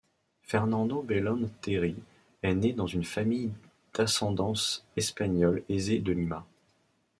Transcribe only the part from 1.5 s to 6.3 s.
Terry est né dans une famille d’ascendance espagnole aisée de